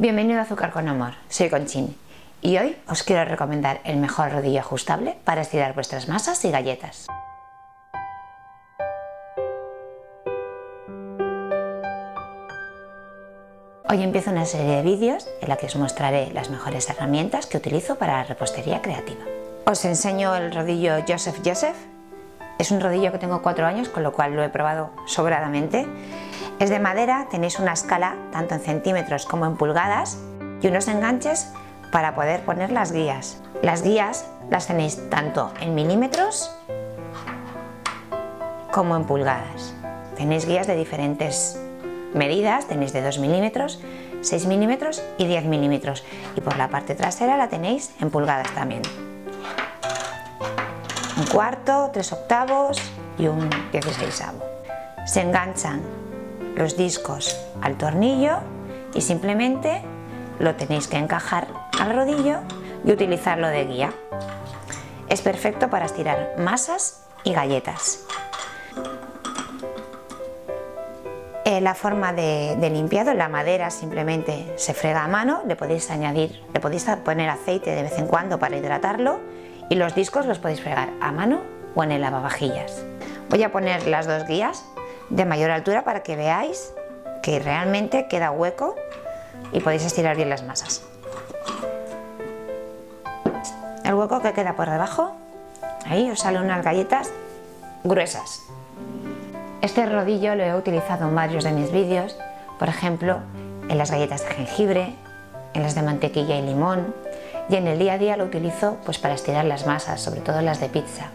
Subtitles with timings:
[0.00, 1.94] Bienvenido a Azúcar con Amor, soy Conchín
[2.40, 7.06] y hoy os quiero recomendar el mejor rodillo ajustable para estirar vuestras masas y galletas.
[13.90, 17.58] Hoy empiezo una serie de vídeos en la que os mostraré las mejores herramientas que
[17.58, 19.20] utilizo para la repostería creativa.
[19.66, 21.76] Os enseño el rodillo Joseph Joseph.
[22.58, 25.86] Es un rodillo que tengo 4 años, con lo cual lo he probado sobradamente
[26.60, 30.18] es de madera, tenéis una escala tanto en centímetros como en pulgadas
[30.60, 31.50] y unos enganches
[31.90, 33.40] para poder poner las guías.
[33.62, 36.54] Las guías las tenéis tanto en milímetros
[38.70, 39.74] como en pulgadas.
[40.16, 41.58] Tenéis guías de diferentes
[42.12, 43.80] medidas, tenéis de 2 milímetros,
[44.20, 46.04] 6 milímetros y 10 milímetros.
[46.36, 48.82] Y por la parte trasera la tenéis en pulgadas también.
[51.16, 52.78] Un cuarto, tres octavos
[53.16, 54.24] y un 16
[55.06, 56.09] Se enganchan
[56.56, 58.38] los discos al tornillo
[58.94, 59.82] y simplemente
[60.38, 62.38] lo tenéis que encajar al rodillo
[62.84, 63.92] y utilizarlo de guía.
[65.08, 68.06] Es perfecto para estirar masas y galletas.
[71.44, 75.90] Eh, la forma de, de, limpiado, la madera simplemente se frega a mano, le podéis
[75.90, 79.18] añadir, le podéis poner aceite de vez en cuando para hidratarlo
[79.68, 81.40] y los discos los podéis fregar a mano
[81.74, 82.84] o en el lavavajillas.
[83.30, 84.64] Voy a poner las dos guías
[85.10, 86.72] de mayor altura para que veáis
[87.22, 88.76] que realmente queda hueco
[89.52, 90.82] y podéis estirar bien las masas.
[93.84, 95.16] El hueco que queda por debajo,
[95.86, 97.10] ahí os salen unas galletas
[97.82, 98.40] gruesas.
[99.62, 102.16] Este rodillo lo he utilizado en varios de mis vídeos,
[102.58, 103.18] por ejemplo,
[103.68, 104.94] en las galletas de jengibre,
[105.54, 106.94] en las de mantequilla y limón,
[107.48, 110.40] y en el día a día lo utilizo pues para estirar las masas, sobre todo
[110.40, 111.06] las de pizza.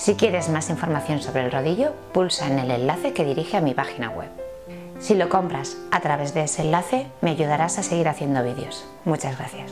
[0.00, 3.74] Si quieres más información sobre el rodillo, pulsa en el enlace que dirige a mi
[3.74, 4.30] página web.
[4.98, 8.86] Si lo compras a través de ese enlace, me ayudarás a seguir haciendo vídeos.
[9.04, 9.70] Muchas gracias.